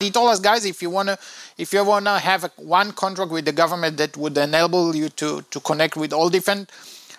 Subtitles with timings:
[0.00, 1.18] He told us, guys, if you wanna,
[1.56, 5.42] if you wanna have a, one contract with the government that would enable you to
[5.50, 6.70] to connect with all different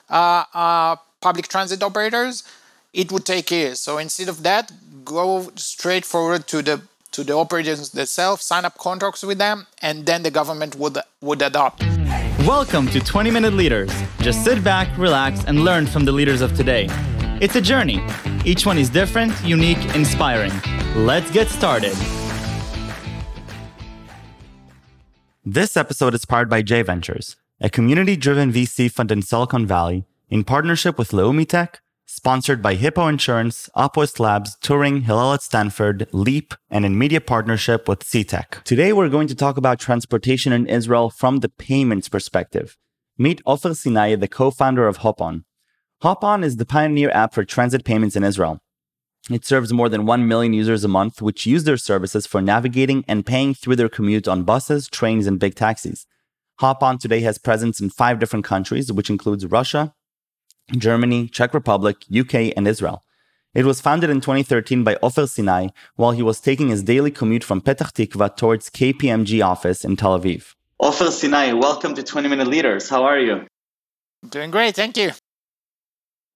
[0.09, 2.45] uh, uh, public transit operators,
[2.93, 3.81] it would take years.
[3.81, 4.71] So instead of that,
[5.03, 6.81] go straight forward to the
[7.11, 11.41] to the operators themselves, sign up contracts with them, and then the government would would
[11.41, 11.83] adopt.
[12.47, 13.91] Welcome to 20 Minute Leaders.
[14.21, 16.87] Just sit back, relax, and learn from the leaders of today.
[17.41, 18.01] It's a journey.
[18.45, 20.53] Each one is different, unique, inspiring.
[20.95, 21.97] Let's get started.
[25.45, 30.03] This episode is powered by J Ventures, a community driven VC fund in Silicon Valley
[30.29, 36.09] in partnership with Leumi Tech, sponsored by Hippo Insurance, Upwest Labs, Turing, Hillel at Stanford,
[36.11, 38.63] Leap, and in media partnership with CTech.
[38.63, 42.75] Today, we're going to talk about transportation in Israel from the payments perspective.
[43.17, 45.45] Meet Ofer Sinai, the co founder of Hopon.
[46.03, 48.59] Hopon is the pioneer app for transit payments in Israel.
[49.29, 53.05] It serves more than 1 million users a month, which use their services for navigating
[53.07, 56.07] and paying through their commute on buses, trains, and big taxis.
[56.59, 59.93] Hopon today has presence in five different countries, which includes Russia,
[60.71, 63.03] Germany, Czech Republic, UK, and Israel.
[63.53, 67.43] It was founded in 2013 by Ofer Sinai while he was taking his daily commute
[67.43, 70.55] from Petah Tikva towards KPMG office in Tel Aviv.
[70.79, 72.89] Ofer Sinai, welcome to 20 Minute Leaders.
[72.89, 73.45] How are you?
[74.27, 75.11] Doing great, thank you.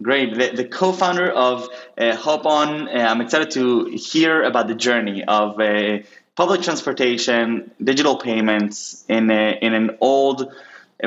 [0.03, 0.35] Great.
[0.35, 5.57] The, the co-founder of uh, Hopon, uh, I'm excited to hear about the journey of
[5.59, 5.99] uh,
[6.35, 10.53] public transportation, digital payments in, a, in an old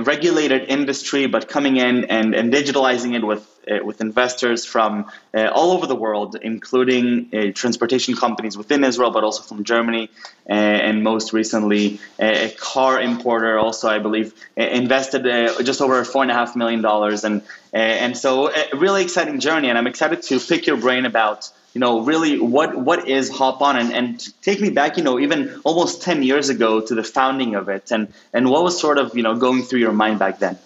[0.02, 5.48] regulated industry, but coming in and, and digitalizing it with uh, with investors from uh,
[5.52, 10.08] all over the world, including uh, transportation companies within Israel, but also from Germany,
[10.48, 13.58] uh, and most recently a car importer.
[13.58, 17.42] Also, I believe uh, invested uh, just over four and a half million dollars, and
[17.72, 19.68] and so a really exciting journey.
[19.68, 23.74] And I'm excited to pick your brain about you know, really what what is Hopon
[23.82, 24.08] and, and
[24.40, 27.90] take me back, you know, even almost 10 years ago to the founding of it
[27.90, 30.56] and and what was sort of, you know, going through your mind back then?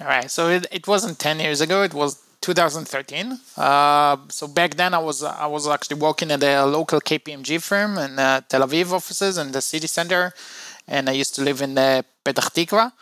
[0.00, 0.30] All right.
[0.30, 2.10] So it, it wasn't 10 years ago, it was
[2.40, 3.38] 2013.
[3.58, 7.98] Uh, so back then I was I was actually working at a local KPMG firm
[7.98, 10.32] in uh, Tel Aviv offices in the city center
[10.88, 12.92] and I used to live in uh, Petah Tikva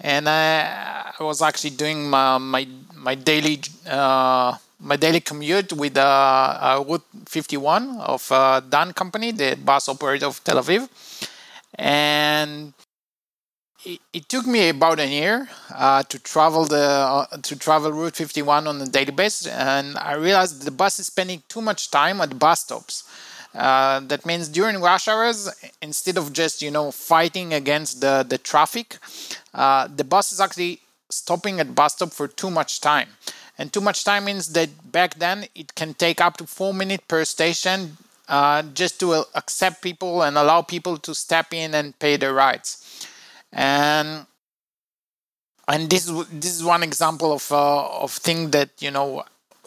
[0.00, 5.96] and I, I was actually doing my my, my daily uh, my daily commute with
[5.96, 10.88] uh, uh, Route 51 of uh, Dan Company, the bus operator of Tel Aviv.
[11.76, 12.74] And
[13.84, 18.14] it, it took me about a year uh, to travel the uh, to travel Route
[18.14, 22.38] 51 on daily basis, and I realized the bus is spending too much time at
[22.38, 23.04] bus stops.
[23.54, 25.48] Uh, that means during rush hours,
[25.80, 28.98] instead of just you know fighting against the the traffic,
[29.52, 30.80] the bus is actually
[31.10, 33.08] stopping at bus stop for too much time.
[33.58, 37.04] And too much time means that back then it can take up to four minutes
[37.06, 37.96] per station
[38.28, 42.32] uh, just to uh, accept people and allow people to step in and pay their
[42.32, 43.06] rides.
[43.52, 44.26] And
[45.68, 49.24] and this is this is one example of uh, of thing that you know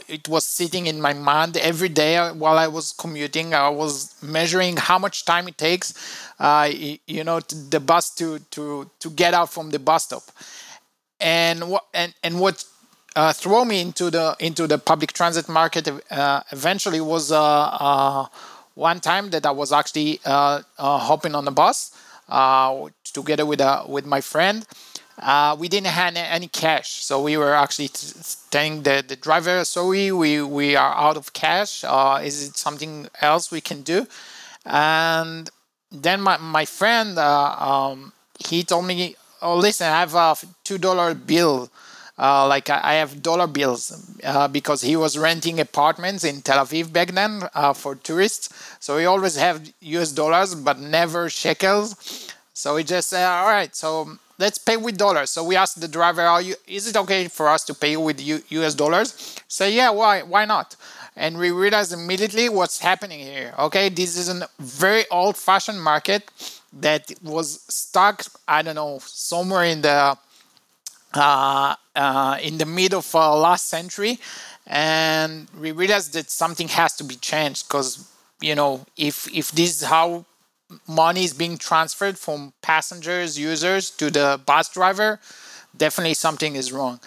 [0.08, 3.54] it was sitting in my mind every day while I was commuting.
[3.54, 5.94] I was measuring how much time it takes,
[6.40, 10.24] uh, you know, the bus to to to get out from the bus stop.
[11.20, 12.64] And what and and what
[13.16, 18.26] uh, throw me into the into the public transit market uh, eventually was uh, uh
[18.76, 21.92] one time that I was actually uh, uh, hopping on the bus
[23.12, 24.66] together with with my friend.
[25.58, 27.90] we didn't have any cash, so we were actually
[28.52, 31.84] telling the, the driver, "Sorry, we we are out of cash.
[32.22, 34.06] is it something else we can do?"
[34.66, 35.50] And
[35.92, 38.14] then my my friend um,
[38.48, 41.72] he told me, "Oh, listen, I have a two dollar bill."
[42.20, 46.92] Uh, like I have dollar bills uh, because he was renting apartments in Tel Aviv
[46.92, 48.50] back then uh, for tourists.
[48.80, 52.34] So he always have US dollars but never shekels.
[52.54, 55.30] So he just said, all right, so let's pay with dollars.
[55.30, 58.20] So we asked the driver, Are you, is it okay for us to pay with
[58.20, 59.36] U- US dollars?
[59.48, 60.76] Say, yeah, why, why not?
[61.16, 63.54] And we realized immediately what's happening here.
[63.58, 66.32] Okay, this is a very old-fashioned market
[66.74, 70.18] that was stuck, I don't know, somewhere in the
[71.16, 74.20] in the mid of uh, last century,
[74.66, 78.10] and we realized that something has to be changed because
[78.42, 80.26] you know if if this is how
[80.88, 85.20] money is being transferred from passengers users to the bus driver
[85.76, 87.00] definitely something is wrong.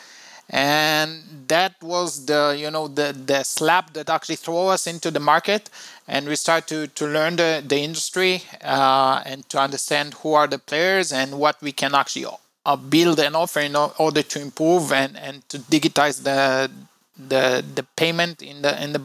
[0.49, 5.21] And that was the you know the the slap that actually threw us into the
[5.21, 5.71] market.
[6.09, 10.49] And we start to to learn the the industry uh, and to understand who are
[10.49, 12.27] the players and what we can actually
[12.67, 16.71] uh, build an offer in order to improve and, and to digitize the
[17.19, 19.03] the the payment in the in the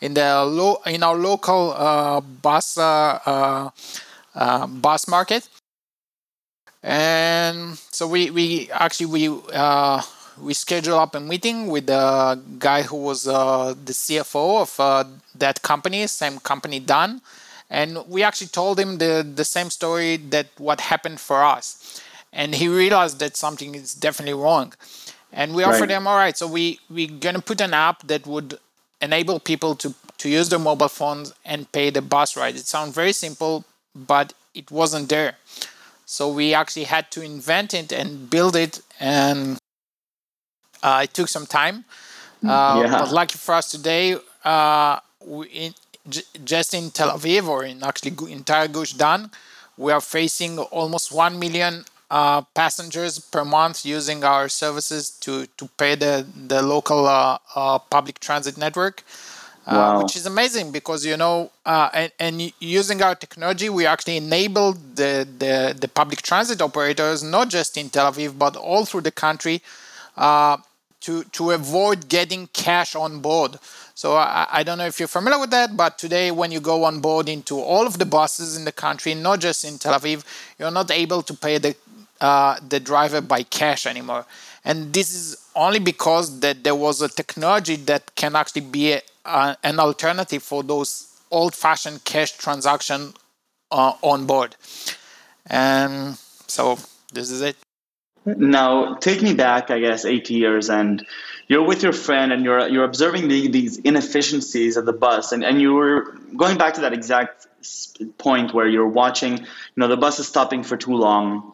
[0.00, 3.70] in the lo- in our local uh, bus uh, uh,
[4.34, 5.48] uh, bus market,
[6.82, 9.28] and so we we actually we
[10.40, 15.04] we schedule up a meeting with the guy who was uh, the CFO of uh,
[15.36, 17.20] that company, same company Dan,
[17.70, 21.83] and we actually told him the the same story that what happened for us,
[22.34, 24.74] and he realized that something is definitely wrong,
[25.32, 25.74] and we right.
[25.74, 28.58] offered him all right, so we we're gonna put an app that would
[29.00, 32.56] enable people to to use their mobile phones and pay the bus ride.
[32.56, 33.64] It sounds very simple,
[33.94, 35.36] but it wasn't there.
[36.06, 39.58] So we actually had to invent it and build it and
[40.82, 41.84] uh, it took some time,
[42.42, 42.98] mm, uh, yeah.
[42.98, 45.74] but lucky for us today, uh, we in,
[46.08, 49.30] j- just in Tel Aviv or in actually entire Gush Dan,
[49.78, 55.68] we are facing almost one million uh, passengers per month using our services to to
[55.76, 59.02] pay the the local uh, uh, public transit network.
[59.66, 60.02] Wow.
[60.02, 65.26] which is amazing because you know and, and using our technology we actually enable the,
[65.38, 69.62] the the public transit operators not just in tel aviv but all through the country
[71.04, 73.58] to, to avoid getting cash on board.
[73.94, 76.84] So I, I, don't know if you're familiar with that, but today when you go
[76.84, 80.24] on board into all of the buses in the country, not just in Tel Aviv,
[80.58, 81.76] you're not able to pay the
[82.24, 84.24] uh, the driver by cash anymore.
[84.64, 89.00] And this is only because that there was a technology that can actually be a,
[89.26, 90.90] uh, an alternative for those
[91.30, 93.12] old-fashioned cash transaction
[93.70, 94.56] uh, on board.
[95.50, 96.16] And
[96.46, 96.78] so
[97.12, 97.56] this is it.
[98.24, 101.04] Now, take me back, I guess, eight years, and
[101.46, 105.44] you're with your friend, and you're you're observing the, these inefficiencies of the bus, and,
[105.44, 107.46] and you were going back to that exact
[108.16, 111.52] point where you're watching, you know, the bus is stopping for too long.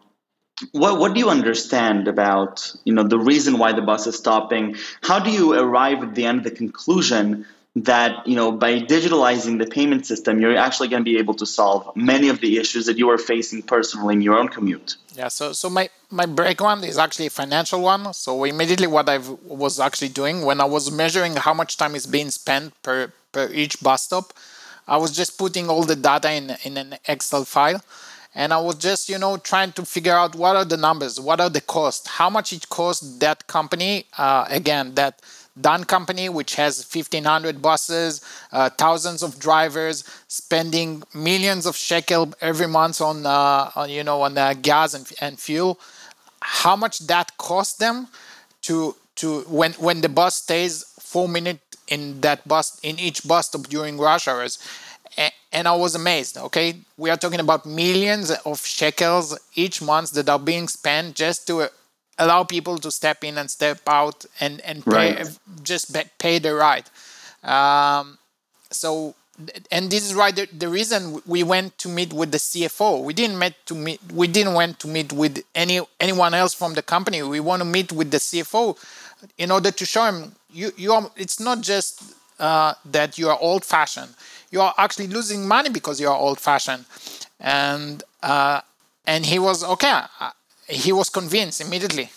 [0.72, 4.76] What what do you understand about, you know, the reason why the bus is stopping?
[5.02, 7.46] How do you arrive at the end of the conclusion
[7.76, 11.46] that you know by digitalizing the payment system you're actually going to be able to
[11.46, 14.96] solve many of the issues that you are facing personally in your own commute?
[15.14, 18.12] Yeah so so my my background is actually a financial one.
[18.12, 22.06] So immediately what i was actually doing when i was measuring how much time is
[22.06, 24.32] being spent per per each bus stop
[24.88, 27.80] i was just putting all the data in in an excel file
[28.34, 31.40] and i was just you know trying to figure out what are the numbers what
[31.40, 35.20] are the costs how much it costs that company uh, again that
[35.60, 42.68] Dan company, which has 1,500 buses, uh, thousands of drivers, spending millions of shekel every
[42.68, 45.80] month on, uh, on you know, on uh, gas and, and fuel.
[46.40, 48.08] How much that costs them
[48.62, 53.48] to to when when the bus stays four minutes in that bus in each bus
[53.48, 54.58] stop during rush hours
[55.52, 56.38] and I was amazed.
[56.38, 61.46] Okay, we are talking about millions of shekels each month that are being spent just
[61.48, 61.68] to
[62.18, 65.38] allow people to step in and step out and and pay, right.
[65.62, 66.84] just pay the ride.
[67.42, 68.18] Um,
[68.70, 69.14] so
[69.70, 73.02] and this is right the, the, reason we went to meet with the CFO.
[73.02, 76.74] We didn't meet to meet we didn't went to meet with any anyone else from
[76.74, 77.22] the company.
[77.22, 78.76] We want to meet with the CFO
[79.38, 83.38] in order to show him you you are it's not just uh, that you are
[83.40, 84.14] old fashioned.
[84.50, 86.84] You are actually losing money because you are old fashioned.
[87.38, 88.60] And uh,
[89.06, 90.02] and he was okay
[90.68, 92.10] he was convinced immediately.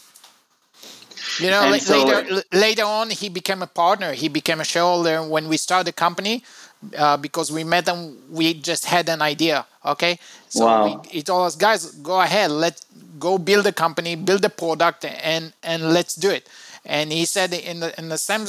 [1.39, 4.13] You know, la- so, later later on, he became a partner.
[4.13, 6.43] He became a shareholder when we started the company
[6.97, 9.65] uh, because we met them, We just had an idea.
[9.85, 10.19] Okay,
[10.49, 10.83] so wow.
[10.83, 12.85] we, he told us, guys, go ahead, let's
[13.19, 16.47] go build a company, build a product, and and let's do it.
[16.85, 18.45] And he said in the in the same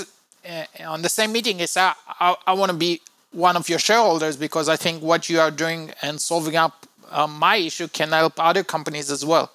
[0.49, 3.00] uh, on the same meeting, he said, I, I want to be
[3.35, 7.26] one of your shareholders because I think what you are doing and solving up uh,
[7.26, 9.53] my issue can help other companies as well.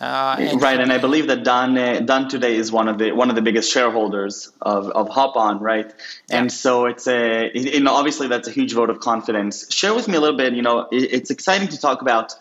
[0.00, 3.10] Uh, and right, and I believe that Dan uh, Dan today is one of the
[3.10, 5.92] one of the biggest shareholders of, of Hopon, right?
[6.30, 6.38] Yeah.
[6.38, 9.66] And so it's a you know obviously that's a huge vote of confidence.
[9.74, 10.52] Share with me a little bit.
[10.52, 12.32] You know, it's exciting to talk about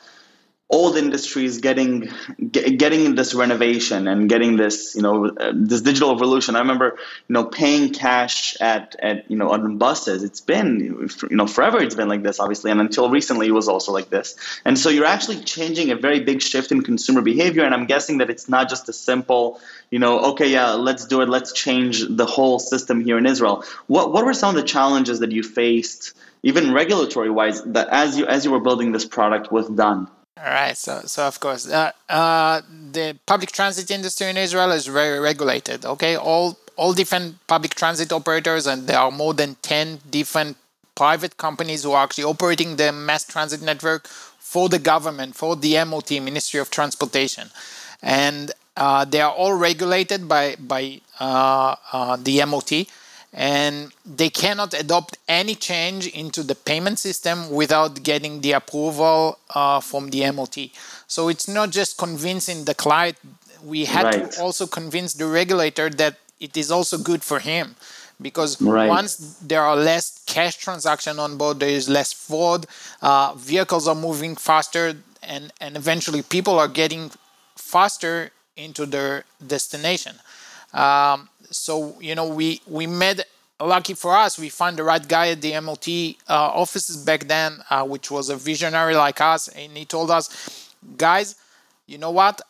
[0.69, 2.09] old industries getting
[2.51, 6.57] getting this renovation and getting this you know uh, this digital revolution.
[6.57, 6.97] I remember
[7.29, 10.23] you know paying cash at at you know on buses.
[10.23, 13.69] It's been you know forever it's been like this obviously and until recently it was
[13.69, 14.35] also like this.
[14.65, 18.17] And so you're actually changing a very big shift in consumer behavior and i'm guessing
[18.17, 22.03] that it's not just a simple you know okay yeah let's do it let's change
[22.09, 23.63] the whole system here in israel.
[23.87, 28.17] What what were some of the challenges that you faced even regulatory wise that as
[28.17, 30.07] you as you were building this product with Dan
[30.39, 34.85] all right, so so of course, uh, uh, the public transit industry in Israel is
[34.87, 35.85] very regulated.
[35.85, 40.57] Okay, all all different public transit operators, and there are more than ten different
[40.95, 45.83] private companies who are actually operating the mass transit network for the government, for the
[45.85, 47.49] MOT, Ministry of Transportation,
[48.01, 52.85] and uh, they are all regulated by by uh, uh, the MOT
[53.37, 59.79] and they cannot adopt any change into the payment system without getting the approval uh,
[59.79, 60.57] from the MOT.
[61.05, 63.15] So it's not just convincing the client,
[63.63, 64.31] we had right.
[64.31, 67.75] to also convince the regulator that it is also good for him
[68.19, 68.89] because right.
[68.89, 72.65] once there are less cash transaction on board there is less fraud
[73.01, 77.11] uh, vehicles are moving faster and and eventually people are getting
[77.55, 80.15] faster into their destination
[80.73, 83.23] um, so you know we we made
[83.59, 85.87] lucky for us we found the right guy at the MOT
[86.29, 89.47] uh, offices back then uh, which was a visionary like us.
[89.49, 91.35] And he told us guys
[91.87, 92.41] you know what?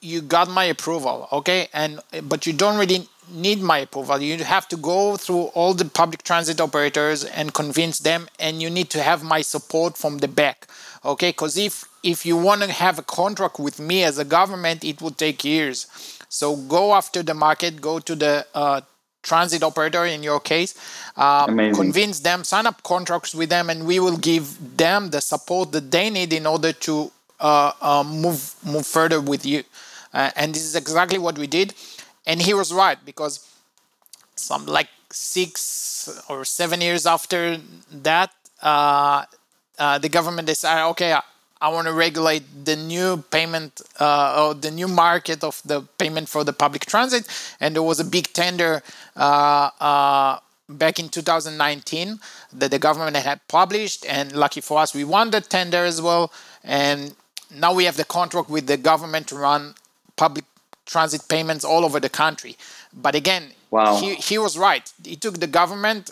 [0.00, 1.68] You got my approval okay?
[1.72, 4.20] And but you don't really need my approval.
[4.20, 8.70] You have to go through all the public transit operators and convince them and you
[8.70, 10.68] need to have my support from the back
[11.04, 14.84] okay because if if you want to have a contract with me as a government
[14.84, 15.86] it would take years
[16.28, 18.80] so go after the market go to the uh,
[19.22, 20.74] transit operator in your case
[21.16, 25.72] uh, convince them sign up contracts with them and we will give them the support
[25.72, 27.10] that they need in order to
[27.40, 29.62] uh, uh, move move further with you.
[30.12, 31.74] Uh, and this is exactly what we did.
[32.26, 33.46] And he was right because
[34.34, 37.58] some like six or seven years after
[37.92, 38.30] that,
[39.78, 41.22] uh, uh, the government decided, okay, I,
[41.60, 46.44] I want to regulate the new payment or the new market of the payment for
[46.44, 47.26] the public transit.
[47.60, 48.82] And there was a big tender
[49.16, 52.18] back in 2019
[52.52, 56.32] that the government had published and lucky for us we won the tender as well
[56.64, 57.14] and
[57.54, 59.74] now we have the contract with the government to run
[60.16, 60.44] public
[60.86, 62.56] transit payments all over the country.
[62.92, 63.96] But again, wow.
[63.96, 64.90] he, he was right.
[65.04, 66.10] He took the government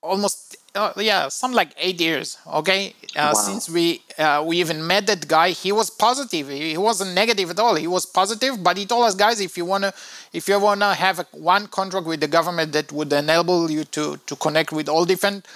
[0.00, 3.40] almost uh, yeah some like eight years okay uh, wow.
[3.40, 7.50] since we uh, we even met that guy he was positive he, he, wasn't negative
[7.50, 9.92] at all he was positive but he told us guys if you want to
[10.32, 13.84] if you want to have a, one contract with the government that would enable you
[13.84, 15.46] to to connect with all different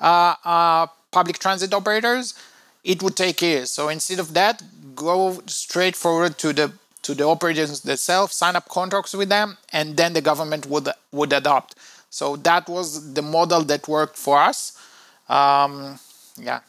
[0.00, 2.34] uh, uh, public transit operators
[2.84, 3.70] it would take years.
[3.70, 4.62] So instead of that,
[4.94, 6.72] go straight forward to the
[7.02, 11.32] to the operators themselves, sign up contracts with them, and then the government would would
[11.32, 11.74] adopt.
[12.10, 14.78] So that was the model that worked for us.
[15.28, 15.98] Um,
[16.40, 16.60] yeah.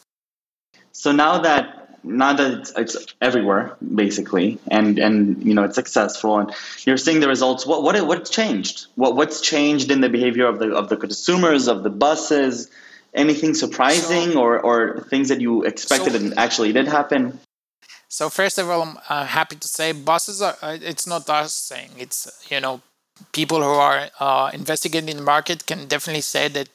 [0.92, 6.40] So now that now that it's, it's, everywhere basically, and and you know it's successful,
[6.40, 6.52] and
[6.86, 7.66] you're seeing the results.
[7.66, 8.88] What what what changed?
[8.96, 12.70] What what's changed in the behavior of the of the consumers of the buses?
[13.14, 17.40] anything surprising so, or, or things that you expected so, and actually did happen?
[18.08, 20.58] So first of all, I'm uh, happy to say buses are.
[20.62, 21.92] Uh, it's not us saying.
[21.98, 22.82] It's you know
[23.32, 26.70] people who are uh, investigating the market can definitely say that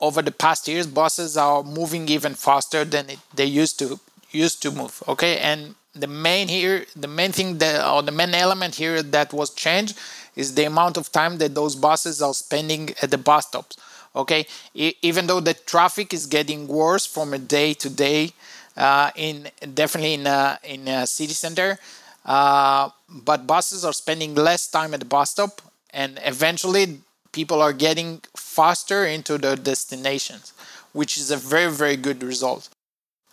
[0.00, 3.98] over the past years, buses are moving even faster than it, they used to
[4.30, 5.02] used to move.
[5.08, 9.32] Okay, and the main here, the main thing that or the main element here that
[9.32, 9.96] was changed
[10.34, 13.76] is the amount of time that those buses are spending at the bus stops
[14.16, 18.30] okay e- even though the traffic is getting worse from a day to day
[18.76, 21.78] uh, in definitely in a, in a city center
[22.24, 22.88] uh,
[23.24, 26.98] but buses are spending less time at the bus stop and eventually
[27.32, 30.52] people are getting faster into their destinations
[30.92, 32.68] which is a very very good result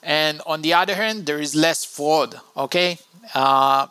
[0.03, 2.97] and on the other hand there is less fraud okay
[3.33, 3.87] uh,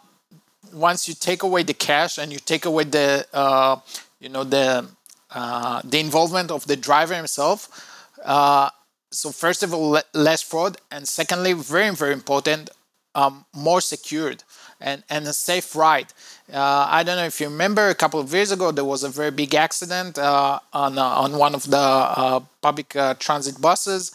[0.73, 3.77] once you take away the cash and you take away the uh,
[4.21, 4.87] you know the
[5.31, 8.07] uh, the involvement of the driver himself.
[8.25, 8.71] Uh,
[9.11, 12.71] so first of all, less fraud, and secondly, very very important,
[13.15, 14.45] um, more secured
[14.81, 16.13] and and a safe ride.
[16.53, 19.09] Uh, I don't know if you remember a couple of years ago there was a
[19.09, 24.13] very big accident uh, on uh, on one of the public transit buses,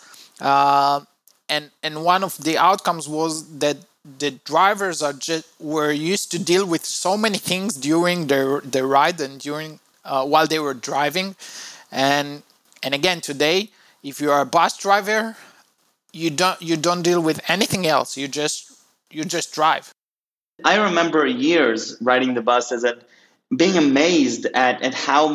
[1.50, 3.78] and and one of the outcomes was that
[4.20, 8.86] the drivers are just were used to deal with so many things during their the
[8.86, 11.36] ride and during uh, while they were driving.
[11.92, 12.44] And
[12.84, 13.70] and again today,
[14.04, 15.36] if you are a bus driver,
[16.14, 18.18] you don't you don't deal with anything else.
[18.18, 18.72] You just
[19.16, 19.94] you just drive.
[20.64, 23.04] I remember years riding the buses and
[23.56, 25.28] being amazed at, at how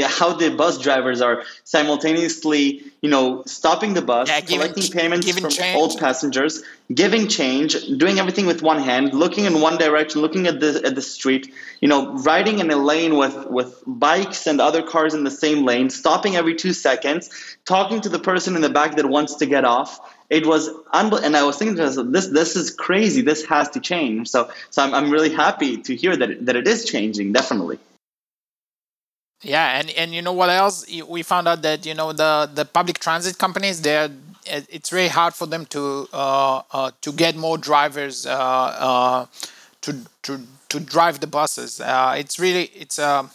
[0.00, 5.30] how the bus drivers are simultaneously you know stopping the bus yeah, giving, collecting payments
[5.38, 5.76] from change.
[5.76, 6.62] old passengers
[6.94, 10.94] giving change doing everything with one hand looking in one direction looking at the at
[10.94, 15.24] the street you know riding in a lane with with bikes and other cars in
[15.24, 17.28] the same lane stopping every 2 seconds
[17.64, 19.98] talking to the person in the back that wants to get off
[20.30, 23.22] it was unbel- and I was thinking to myself, this this is crazy.
[23.22, 24.28] This has to change.
[24.28, 27.32] So so I'm I'm really happy to hear that it, that it is changing.
[27.32, 27.78] Definitely.
[29.42, 30.86] Yeah, and and you know what else?
[31.08, 34.10] We found out that you know the the public transit companies they're
[34.48, 39.26] it's very hard for them to uh, uh, to get more drivers uh, uh
[39.80, 41.80] to to to drive the buses.
[41.80, 43.26] Uh, it's really it's uh,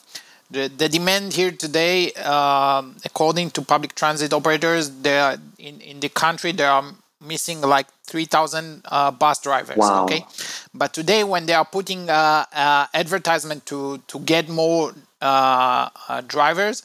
[0.52, 6.10] the, the demand here today, um, according to public transit operators, there in, in the
[6.10, 6.84] country there are
[7.22, 9.78] missing like 3,000 uh, bus drivers.
[9.78, 10.06] Wow.
[10.06, 10.26] Okay,
[10.74, 16.22] but today when they are putting uh, uh, advertisement to to get more uh, uh,
[16.22, 16.84] drivers,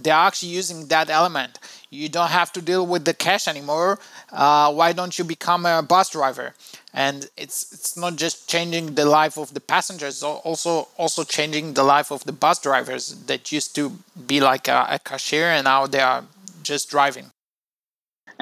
[0.00, 1.58] they are actually using that element.
[1.90, 3.98] You don't have to deal with the cash anymore.
[4.32, 6.54] Uh, why don't you become a bus driver?
[6.92, 11.82] And it's it's not just changing the life of the passengers, also also changing the
[11.82, 13.92] life of the bus drivers that used to
[14.26, 16.24] be like a, a cashier and now they are
[16.62, 17.30] just driving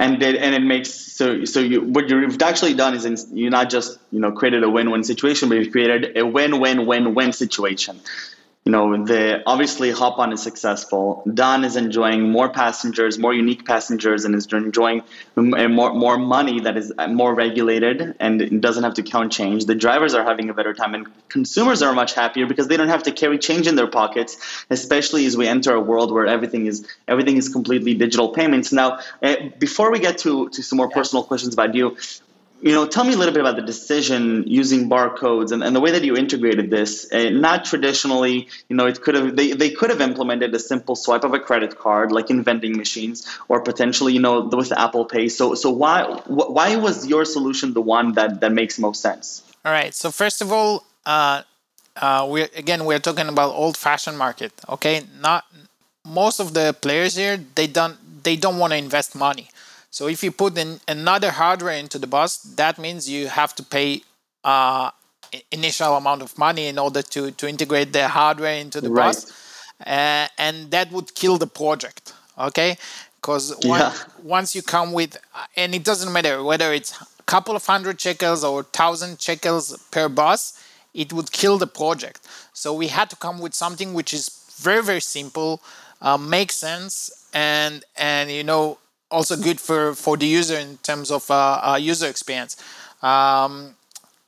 [0.02, 3.50] and it, and it makes so so you what you've actually done is in, you
[3.50, 8.00] not just you know created a win-win situation but you've created a win-win-win-win situation
[8.64, 11.25] you know, the obviously Hopon is successful.
[11.35, 15.02] Dan is enjoying more passengers, more unique passengers, and is enjoying
[15.35, 19.64] more more money that is more regulated and doesn't have to count change.
[19.64, 22.88] The drivers are having a better time, and consumers are much happier because they don't
[22.88, 24.37] have to carry change in their pockets,
[24.71, 28.71] especially as we enter a world where everything is everything is completely digital payments.
[28.71, 31.97] Now, uh, before we get to to some more personal questions about you,
[32.62, 35.81] you know, tell me a little bit about the decision using barcodes and, and the
[35.81, 37.12] way that you integrated this.
[37.12, 40.95] Uh, not traditionally, you know, it could have they, they could have implemented a simple
[40.95, 45.04] swipe of a credit card like in vending machines, or potentially, you know, with Apple
[45.04, 45.28] Pay.
[45.28, 49.42] So so why why was your solution the one that that makes most sense?
[49.64, 49.92] All right.
[49.92, 51.42] So first of all, uh,
[51.97, 54.52] uh, we again we're talking about old-fashioned market.
[54.69, 55.45] Okay, not
[56.04, 59.49] most of the players here they don't they don't want to invest money
[59.92, 63.62] so if you put in another hardware into the bus, that means you have to
[63.62, 64.00] pay
[64.42, 64.90] uh,
[65.50, 69.14] initial amount of money in order to, to integrate the hardware into the right.
[69.14, 69.30] bus.
[69.87, 72.78] Uh, and that would kill the project, okay?
[73.16, 73.92] Because yeah.
[74.22, 75.18] once you come with,
[75.56, 80.08] and it doesn't matter whether it's a couple of hundred shekels or thousand shekels per
[80.08, 80.58] bus,
[80.94, 82.26] it would kill the project.
[82.54, 85.61] So we had to come with something which is very, very simple,
[86.00, 88.78] uh, makes sense, and and you know
[89.12, 92.57] also good for for the user in terms of uh, uh, user experience.
[93.02, 93.76] Um,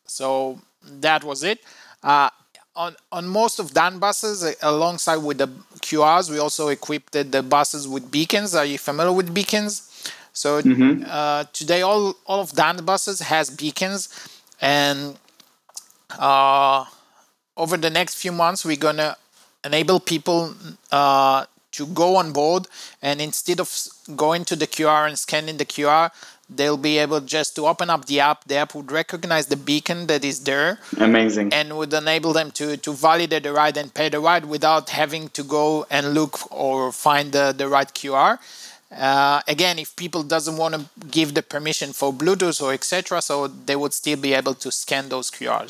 [0.06, 0.60] so
[1.00, 1.60] that was it.
[2.02, 2.30] Uh,
[2.76, 5.46] on, on most of Dan buses, alongside with the
[5.80, 8.54] QRs, we also equipped the buses with beacons.
[8.54, 9.90] Are you familiar with beacons?
[10.32, 11.04] So mm-hmm.
[11.06, 14.08] uh, today, all, all of Dan buses has beacons,
[14.60, 15.16] and
[16.18, 16.84] uh,
[17.56, 19.16] over the next few months, we're gonna
[19.64, 20.54] enable people
[20.90, 22.66] uh, to go on board
[23.02, 23.70] and instead of
[24.16, 26.10] going to the QR and scanning the QR,
[26.48, 28.44] they'll be able just to open up the app.
[28.44, 30.78] The app would recognize the beacon that is there.
[30.98, 31.52] Amazing.
[31.52, 35.28] And would enable them to, to validate the ride and pay the ride without having
[35.30, 38.38] to go and look or find the, the right QR.
[38.94, 43.48] Uh, again, if people doesn't want to give the permission for Bluetooth or etc., so
[43.48, 45.68] they would still be able to scan those QRs.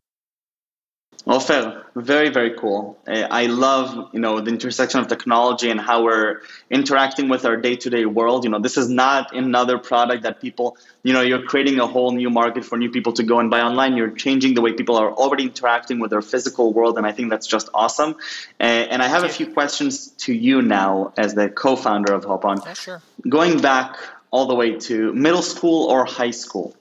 [1.27, 2.99] Ofer, very, very cool.
[3.09, 7.57] Uh, I love, you know, the intersection of technology and how we're interacting with our
[7.57, 8.45] day-to-day world.
[8.45, 12.13] You know, this is not another product that people, you know, you're creating a whole
[12.13, 13.97] new market for new people to go and buy online.
[13.97, 17.31] You're changing the way people are already interacting with their physical world, and I think
[17.31, 18.17] that's just awesome.
[18.61, 22.63] Uh, and I have a few questions to you now as the co-founder of Hopon.
[22.67, 23.03] Yeah, sure.
[23.27, 23.97] Going back
[24.31, 26.75] all the way to middle school or high school,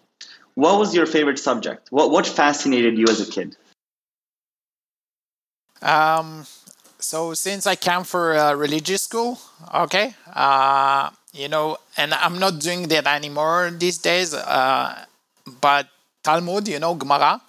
[0.56, 1.88] what was your favorite subject?
[1.92, 3.56] What, what fascinated you as a kid?
[5.84, 6.46] Um,
[7.00, 9.38] so since I came for a religious school,
[9.74, 14.34] okay, uh, you know, and I'm not doing that anymore these days.
[14.34, 15.06] Uh,
[15.60, 15.88] but
[16.24, 17.42] Talmud, you know, Gemara.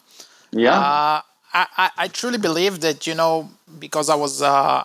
[0.51, 0.79] Yeah.
[0.79, 1.23] Uh,
[1.55, 4.83] I, I, I truly believe that you know because I was uh,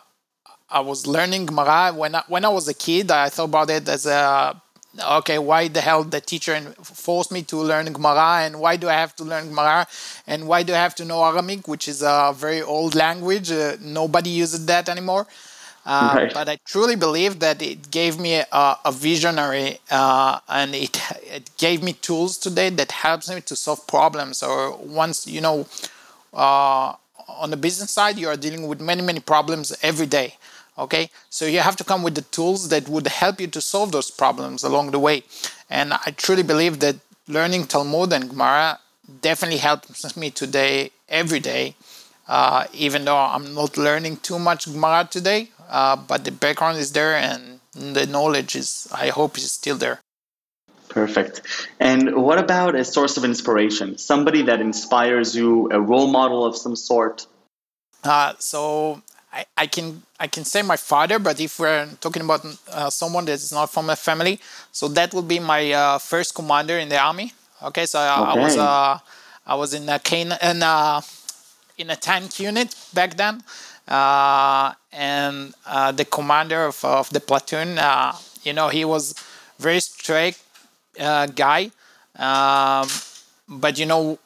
[0.69, 3.09] I was learning Gemara when I, when I was a kid.
[3.09, 4.61] I thought about it as a
[5.01, 8.93] okay, why the hell the teacher forced me to learn Gemara, and why do I
[8.93, 9.87] have to learn Gemara,
[10.27, 13.51] and why do I have to know Aramaic, which is a very old language.
[13.51, 15.27] Uh, nobody uses that anymore.
[15.85, 16.33] Uh, right.
[16.33, 21.49] But I truly believe that it gave me a, a visionary, uh, and it it
[21.57, 24.43] gave me tools today that helps me to solve problems.
[24.43, 25.67] Or once you know,
[26.33, 26.93] uh,
[27.27, 30.35] on the business side, you are dealing with many many problems every day
[30.79, 33.91] okay so you have to come with the tools that would help you to solve
[33.91, 35.23] those problems along the way
[35.69, 36.95] and i truly believe that
[37.27, 38.79] learning talmud and gemara
[39.21, 41.75] definitely helps me today every day
[42.27, 46.93] uh, even though i'm not learning too much gemara today uh, but the background is
[46.93, 49.99] there and the knowledge is i hope is still there
[50.89, 51.41] Perfect.
[51.79, 53.99] And what about a source of inspiration?
[53.99, 57.27] Somebody that inspires you, a role model of some sort?
[58.03, 62.45] Uh, so I, I can I can say my father, but if we're talking about
[62.71, 64.39] uh, someone that is not from a family,
[64.71, 67.33] so that would be my uh, first commander in the army.
[67.61, 68.39] Okay, so I, okay.
[68.39, 68.99] I was uh,
[69.45, 71.01] I was in a cane in a,
[71.77, 73.43] in a tank unit back then,
[73.87, 77.77] uh, and uh, the commander of, of the platoon.
[77.77, 78.13] Uh,
[78.43, 79.13] you know, he was
[79.59, 80.41] very strict
[80.99, 81.71] uh, guy,
[82.15, 82.87] um,
[83.47, 84.17] but you know,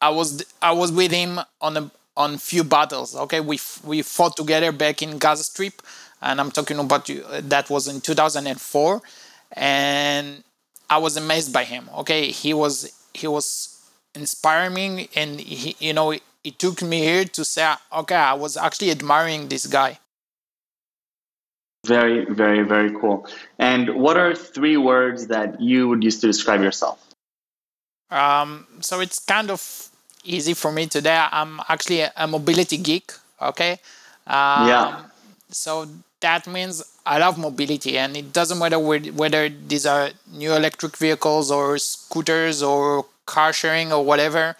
[0.00, 3.14] I was I was with him on a on few battles.
[3.16, 5.82] Okay, we we fought together back in Gaza Strip,
[6.20, 9.02] and I'm talking about that was in 2004,
[9.52, 10.44] and
[10.90, 11.88] I was amazed by him.
[11.98, 13.78] Okay, he was he was
[14.14, 16.12] inspiring me, and he you know
[16.44, 19.98] it took me here to say, okay, I was actually admiring this guy.
[21.86, 23.26] Very, very, very cool.
[23.58, 27.04] And what are three words that you would use to describe yourself?
[28.10, 29.88] Um, so it's kind of
[30.24, 31.26] easy for me today.
[31.30, 33.12] I'm actually a mobility geek.
[33.40, 33.72] Okay.
[34.26, 35.02] Um, yeah.
[35.50, 35.86] So
[36.20, 41.50] that means I love mobility, and it doesn't matter whether these are new electric vehicles
[41.50, 44.56] or scooters or car sharing or whatever.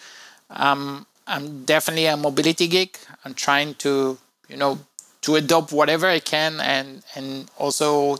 [0.50, 2.98] Um, I'm definitely a mobility geek.
[3.24, 4.80] I'm trying to, you know,
[5.22, 8.18] to adopt whatever I can, and and also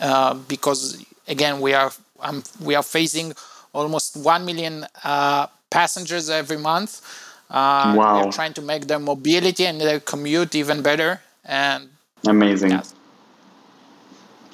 [0.00, 3.34] uh, because again we are um, we are facing
[3.74, 7.02] almost one million uh, passengers every month.
[7.50, 8.22] Uh, wow.
[8.22, 11.20] They're trying to make their mobility and their commute even better.
[11.44, 11.88] And
[12.26, 12.80] amazing.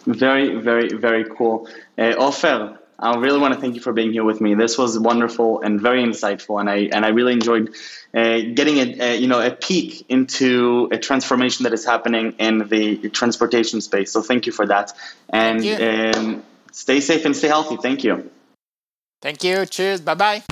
[0.07, 1.69] Very, very, very cool.
[1.99, 4.55] Uh, Ofer, I really want to thank you for being here with me.
[4.55, 7.75] This was wonderful and very insightful, and I and I really enjoyed
[8.15, 12.69] uh, getting a, a, you know a peek into a transformation that is happening in
[12.69, 14.13] the transportation space.
[14.13, 14.93] So thank you for that,
[15.31, 17.77] and um, stay safe and stay healthy.
[17.77, 18.31] Thank you.
[19.21, 19.67] Thank you.
[19.67, 20.01] Cheers.
[20.01, 20.43] Bye bye.